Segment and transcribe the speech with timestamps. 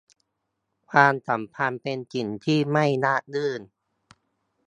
[0.89, 3.61] ความสัมพันธ์เป็นสิ่งที่ไม่ราบรื่น